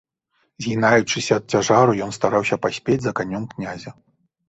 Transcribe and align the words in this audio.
Згінаючыся 0.65 1.37
ад 1.43 1.57
цяжару, 1.57 1.91
ён 2.07 2.11
стараўся 2.19 2.61
паспець 2.67 3.01
за 3.07 3.17
канём 3.21 3.43
князя. 3.57 3.99